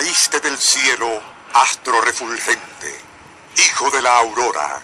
caíste 0.00 0.40
del 0.40 0.56
cielo, 0.58 1.22
astro 1.52 2.00
refulgente, 2.00 3.00
hijo 3.56 3.90
de 3.90 4.00
la 4.00 4.16
aurora, 4.16 4.80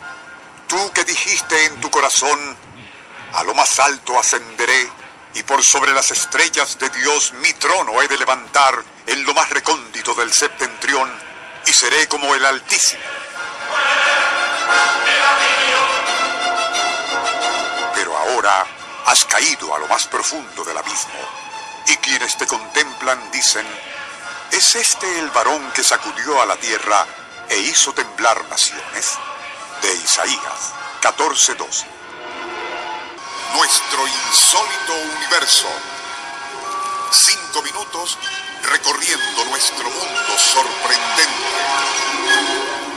tú 0.68 0.92
que 0.92 1.04
dijiste 1.04 1.64
en 1.64 1.80
tu 1.80 1.90
corazón, 1.90 2.54
a 3.32 3.42
lo 3.44 3.54
más 3.54 3.80
alto 3.80 4.18
ascenderé, 4.18 4.90
y 5.32 5.42
por 5.42 5.64
sobre 5.64 5.94
las 5.94 6.10
estrellas 6.10 6.78
de 6.78 6.90
Dios 6.90 7.32
mi 7.40 7.50
trono 7.54 8.02
he 8.02 8.08
de 8.08 8.18
levantar 8.18 8.84
en 9.06 9.24
lo 9.24 9.32
más 9.32 9.48
recóndito 9.48 10.12
del 10.12 10.34
septentrión, 10.34 11.10
y 11.64 11.72
seré 11.72 12.06
como 12.08 12.34
el 12.34 12.44
Altísimo. 12.44 13.00
Pero 17.94 18.18
ahora 18.18 18.66
has 19.06 19.24
caído 19.24 19.74
a 19.74 19.78
lo 19.78 19.88
más 19.88 20.06
profundo 20.08 20.62
del 20.62 20.76
abismo, 20.76 21.20
y 21.86 21.96
quienes 21.96 22.36
te 22.36 22.46
contemplan 22.46 23.30
dicen, 23.30 23.66
¿es 24.50 24.74
este 24.76 25.18
el 25.18 25.30
varón 25.30 25.70
que 25.72 25.82
sacudió 25.82 26.40
a 26.40 26.46
la 26.46 26.56
tierra 26.56 27.06
e 27.48 27.58
hizo 27.58 27.92
temblar 27.92 28.44
naciones? 28.48 29.18
De 29.82 29.94
Isaías 29.94 30.72
14:12. 31.00 31.84
Nuestro 33.54 34.06
insólito 34.06 34.94
universo. 35.16 35.68
Cinco 37.10 37.62
minutos 37.62 38.18
recorriendo 38.62 39.44
nuestro 39.46 39.88
mundo 39.88 40.38
sorprendente. 40.38 41.32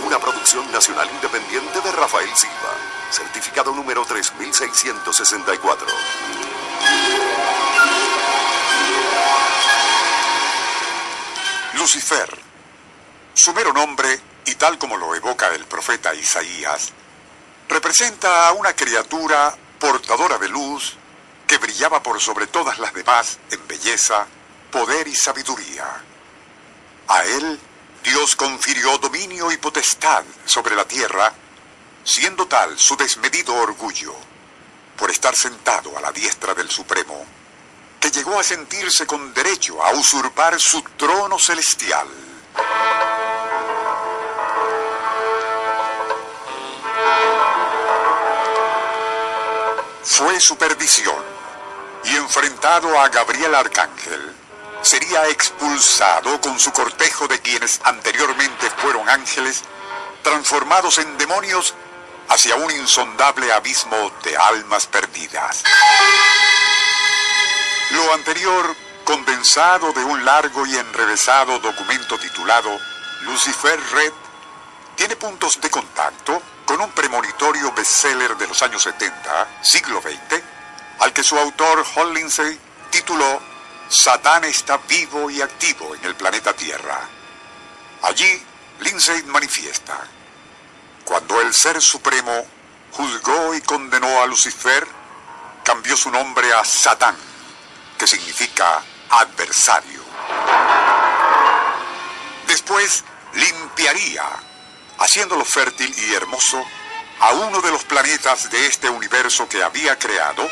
Una 0.05 0.20
producción 0.20 0.72
nacional 0.72 1.09
independiente 1.11 1.81
de 1.81 1.92
Rafael 1.92 2.30
Silva. 2.36 2.73
Certificado 3.11 3.72
número 3.72 4.05
3664. 4.05 5.88
Lucifer. 11.80 12.30
Su 13.33 13.53
mero 13.53 13.72
nombre, 13.72 14.19
y 14.45 14.55
tal 14.55 14.77
como 14.77 14.97
lo 14.97 15.16
evoca 15.16 15.47
el 15.55 15.63
profeta 15.66 16.13
Isaías, 16.13 16.91
representa 17.69 18.49
a 18.49 18.52
una 18.52 18.73
criatura 18.75 19.55
portadora 19.80 20.38
de 20.38 20.49
luz 20.49 20.97
que 21.47 21.58
brillaba 21.58 22.03
por 22.03 22.19
sobre 22.19 22.47
todas 22.47 22.80
las 22.80 22.94
demás 22.94 23.39
en 23.49 23.66
belleza, 23.66 24.27
poder 24.69 25.08
y 25.08 25.16
sabiduría. 25.16 26.03
A 27.08 27.23
él 27.23 27.58
Dios 28.03 28.36
confirió 28.36 28.97
dominio 28.97 29.49
y 29.49 29.55
potestad 29.55 30.25
sobre 30.43 30.75
la 30.75 30.83
tierra, 30.83 31.31
siendo 32.03 32.45
tal 32.45 32.77
su 32.77 32.97
desmedido 32.97 33.55
orgullo, 33.55 34.14
por 34.97 35.09
estar 35.11 35.33
sentado 35.33 35.97
a 35.97 36.02
la 36.02 36.11
diestra 36.11 36.53
del 36.53 36.69
Supremo, 36.69 37.25
llegó 38.11 38.39
a 38.39 38.43
sentirse 38.43 39.05
con 39.05 39.33
derecho 39.33 39.83
a 39.83 39.91
usurpar 39.91 40.59
su 40.59 40.81
trono 40.97 41.38
celestial. 41.39 42.07
Fue 50.03 50.39
su 50.39 50.57
perdición, 50.57 51.23
y 52.03 52.15
enfrentado 52.15 52.99
a 52.99 53.09
Gabriel 53.09 53.55
Arcángel, 53.55 54.35
sería 54.81 55.27
expulsado 55.27 56.39
con 56.41 56.59
su 56.59 56.71
cortejo 56.71 57.27
de 57.27 57.39
quienes 57.39 57.80
anteriormente 57.83 58.69
fueron 58.77 59.07
ángeles, 59.09 59.63
transformados 60.23 60.97
en 60.97 61.17
demonios 61.17 61.73
hacia 62.30 62.55
un 62.55 62.71
insondable 62.71 63.52
abismo 63.52 64.11
de 64.23 64.37
almas 64.37 64.86
perdidas. 64.86 65.64
Anterior, 68.14 68.75
condensado 69.03 69.93
de 69.93 70.03
un 70.03 70.23
largo 70.25 70.65
y 70.65 70.75
enrevesado 70.75 71.59
documento 71.59 72.17
titulado 72.17 72.80
Lucifer 73.21 73.80
Red, 73.92 74.14
tiene 74.95 75.15
puntos 75.15 75.59
de 75.61 75.70
contacto 75.70 76.42
con 76.65 76.81
un 76.81 76.92
premonitorio 76.92 77.71
bestseller 77.71 78.36
de 78.37 78.48
los 78.48 78.61
años 78.61 78.81
70, 78.83 79.48
siglo 79.61 80.02
XX, 80.02 80.42
al 80.99 81.14
que 81.14 81.23
su 81.23 81.37
autor, 81.37 81.86
Hall 81.95 82.14
Lindsay, 82.14 82.59
tituló 82.89 83.42
Satán 83.89 84.43
está 84.43 84.77
vivo 84.77 85.30
y 85.30 85.42
activo 85.42 85.95
en 85.95 86.05
el 86.05 86.15
planeta 86.15 86.53
Tierra. 86.53 86.99
Allí, 88.03 88.43
Lindsay 88.80 89.23
manifiesta, 89.23 89.98
cuando 91.05 91.42
el 91.42 91.53
Ser 91.53 91.81
Supremo 91.81 92.45
juzgó 92.92 93.53
y 93.55 93.61
condenó 93.61 94.21
a 94.21 94.27
Lucifer, 94.27 94.87
cambió 95.64 95.98
su 95.98 96.11
nombre 96.11 96.53
a 96.53 96.64
Satán, 96.64 97.29
significa 98.09 98.81
adversario. 99.09 100.02
Después 102.47 103.03
limpiaría, 103.33 104.23
haciéndolo 104.97 105.45
fértil 105.45 105.93
y 105.97 106.14
hermoso, 106.14 106.64
a 107.19 107.31
uno 107.31 107.61
de 107.61 107.71
los 107.71 107.83
planetas 107.83 108.49
de 108.49 108.65
este 108.65 108.89
universo 108.89 109.48
que 109.48 109.64
había 109.64 109.98
creado 109.99 110.49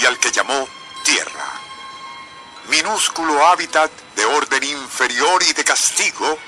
y 0.00 0.06
al 0.06 0.18
que 0.18 0.30
llamó 0.30 0.68
Tierra 1.04 1.62
minúsculo 2.68 3.46
hábitat 3.46 3.90
de 4.14 4.24
orden 4.24 4.62
inferior 4.62 5.42
y 5.42 5.52
de 5.52 5.64
castigo, 5.64 6.38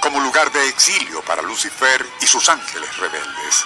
como 0.00 0.20
lugar 0.20 0.50
de 0.52 0.68
exilio 0.68 1.22
para 1.22 1.42
Lucifer 1.42 2.06
y 2.20 2.26
sus 2.26 2.48
ángeles 2.48 2.96
rebeldes. 2.96 3.64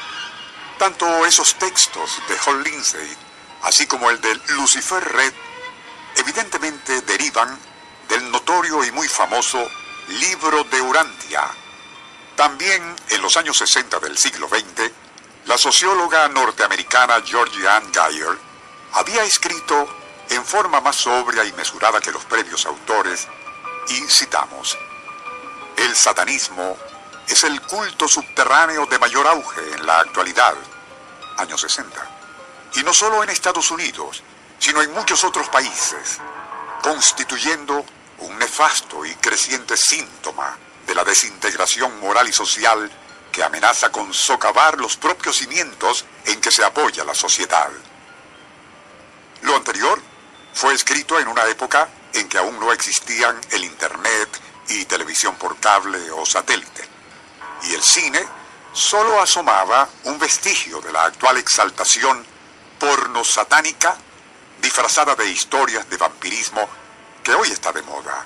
Tanto 0.78 1.24
esos 1.26 1.54
textos 1.56 2.20
de 2.28 2.36
Hall 2.38 2.62
Lindsay, 2.64 3.16
así 3.62 3.86
como 3.86 4.10
el 4.10 4.20
de 4.20 4.34
Lucifer 4.48 5.04
Red, 5.04 5.32
evidentemente 6.34 7.00
derivan 7.02 7.56
del 8.08 8.28
notorio 8.32 8.82
y 8.84 8.90
muy 8.90 9.06
famoso 9.06 9.64
Libro 10.08 10.64
de 10.64 10.80
Urantia. 10.80 11.42
También 12.34 12.82
en 13.10 13.22
los 13.22 13.36
años 13.36 13.56
60 13.56 14.00
del 14.00 14.18
siglo 14.18 14.48
XX, 14.48 14.90
la 15.46 15.56
socióloga 15.56 16.26
norteamericana 16.28 17.22
Georgie 17.24 17.68
Ann 17.68 17.88
Geyer 17.94 18.36
había 18.94 19.22
escrito 19.22 19.86
en 20.30 20.44
forma 20.44 20.80
más 20.80 20.96
sobria 20.96 21.44
y 21.44 21.52
mesurada 21.52 22.00
que 22.00 22.10
los 22.10 22.24
previos 22.24 22.66
autores, 22.66 23.28
y 23.88 24.00
citamos, 24.08 24.76
el 25.76 25.94
satanismo 25.94 26.76
es 27.28 27.44
el 27.44 27.60
culto 27.60 28.08
subterráneo 28.08 28.86
de 28.86 28.98
mayor 28.98 29.28
auge 29.28 29.60
en 29.72 29.86
la 29.86 30.00
actualidad, 30.00 30.54
años 31.36 31.60
60, 31.60 32.10
y 32.74 32.82
no 32.82 32.92
solo 32.92 33.22
en 33.22 33.30
Estados 33.30 33.70
Unidos, 33.70 34.24
sino 34.64 34.80
en 34.80 34.94
muchos 34.94 35.22
otros 35.24 35.50
países, 35.50 36.18
constituyendo 36.82 37.84
un 38.20 38.38
nefasto 38.38 39.04
y 39.04 39.14
creciente 39.16 39.76
síntoma 39.76 40.56
de 40.86 40.94
la 40.94 41.04
desintegración 41.04 42.00
moral 42.00 42.30
y 42.30 42.32
social 42.32 42.90
que 43.30 43.44
amenaza 43.44 43.92
con 43.92 44.14
socavar 44.14 44.80
los 44.80 44.96
propios 44.96 45.36
cimientos 45.36 46.06
en 46.24 46.40
que 46.40 46.50
se 46.50 46.64
apoya 46.64 47.04
la 47.04 47.14
sociedad. 47.14 47.68
Lo 49.42 49.54
anterior 49.54 50.00
fue 50.54 50.72
escrito 50.72 51.20
en 51.20 51.28
una 51.28 51.44
época 51.44 51.86
en 52.14 52.26
que 52.26 52.38
aún 52.38 52.58
no 52.58 52.72
existían 52.72 53.38
el 53.50 53.64
Internet 53.64 54.40
y 54.68 54.86
televisión 54.86 55.36
por 55.36 55.58
cable 55.58 56.10
o 56.10 56.24
satélite. 56.24 56.88
Y 57.64 57.74
el 57.74 57.82
cine 57.82 58.24
solo 58.72 59.20
asomaba 59.20 59.86
un 60.04 60.18
vestigio 60.18 60.80
de 60.80 60.90
la 60.90 61.04
actual 61.04 61.36
exaltación 61.36 62.24
porno 62.78 63.22
satánica 63.24 63.98
disfrazada 64.64 65.14
de 65.14 65.28
historias 65.28 65.88
de 65.90 65.98
vampirismo 65.98 66.66
que 67.22 67.34
hoy 67.34 67.50
está 67.50 67.70
de 67.70 67.82
moda. 67.82 68.24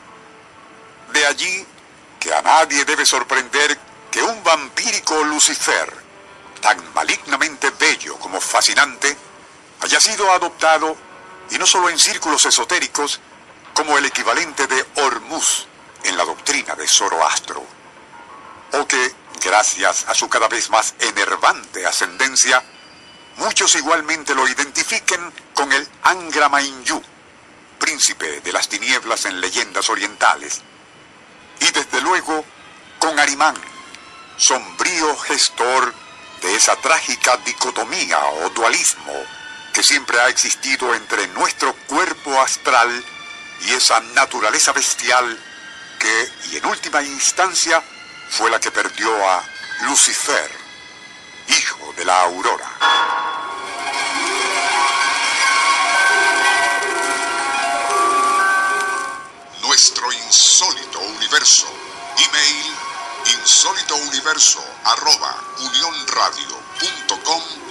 De 1.13 1.27
allí 1.27 1.67
que 2.21 2.33
a 2.33 2.41
nadie 2.43 2.85
debe 2.85 3.05
sorprender 3.05 3.77
que 4.09 4.23
un 4.23 4.43
vampírico 4.45 5.25
Lucifer, 5.25 5.93
tan 6.61 6.95
malignamente 6.95 7.71
bello 7.71 8.17
como 8.19 8.41
fascinante, 8.41 9.17
haya 9.81 10.01
sido 10.01 10.31
adoptado 10.31 10.97
y 11.51 11.59
no 11.59 11.67
solo 11.67 11.89
en 11.89 11.99
círculos 11.99 12.45
esotéricos, 12.47 13.21
como 13.75 13.99
el 13.99 14.05
equivalente 14.07 14.69
de 14.69 14.87
Hormuz 14.97 15.67
en 16.05 16.17
la 16.17 16.25
doctrina 16.25 16.77
de 16.77 16.87
Zoroastro, 16.87 17.65
o 18.75 18.87
que, 18.87 19.15
gracias 19.43 20.05
a 20.07 20.15
su 20.15 20.29
cada 20.29 20.47
vez 20.47 20.71
más 20.71 20.95
enervante 21.01 21.85
ascendencia, 21.85 22.63
muchos 23.39 23.75
igualmente 23.77 24.35
lo 24.35 24.47
identifiquen 24.47 25.33
con 25.55 25.73
el 25.73 25.89
Angra 26.03 26.49
Mainyu, 26.49 27.03
príncipe 27.79 28.41
de 28.41 28.53
las 28.53 28.69
tinieblas 28.69 29.25
en 29.25 29.41
leyendas 29.41 29.89
orientales, 29.89 30.61
y 31.61 31.71
desde 31.71 32.01
luego 32.01 32.45
con 32.99 33.19
Arimán, 33.19 33.57
sombrío 34.37 35.17
gestor 35.17 35.95
de 36.43 36.55
esa 36.55 36.77
trágica 36.77 37.37
dicotomía 37.39 38.19
o 38.27 38.51
dualismo 38.51 39.15
que 39.73 39.83
siempre 39.83 40.21
ha 40.21 40.29
existido 40.29 40.95
entre 40.95 41.27
nuestro 41.29 41.75
cuerpo 41.87 42.41
astral 42.41 43.05
y 43.61 43.73
esa 43.73 44.01
naturaleza 44.01 44.73
bestial 44.73 45.39
que, 45.99 46.33
y 46.51 46.57
en 46.57 46.67
última 46.67 47.03
instancia, 47.03 47.83
fue 48.31 48.51
la 48.51 48.61
que 48.61 48.71
perdió 48.71 49.11
a 49.29 49.43
Lucifer, 49.83 50.51
hijo 51.49 51.93
de 51.97 52.05
la 52.05 52.23
aurora. 52.23 53.28
Universo. 61.29 61.69
Email 62.17 62.73
insólitouniverso 63.27 64.65
arroba 64.85 65.45
unionradio.com 65.59 67.68